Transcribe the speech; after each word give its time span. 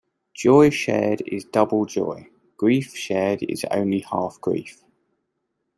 Joy 0.33 0.71
shared 0.71 1.21
is 1.27 1.45
double 1.45 1.85
joy; 1.85 2.27
grief 2.57 2.95
shared 2.95 3.43
is 3.43 3.63
only 3.69 3.99
half 3.99 4.41
grief. 4.41 4.83